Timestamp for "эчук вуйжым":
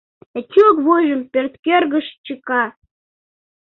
0.37-1.21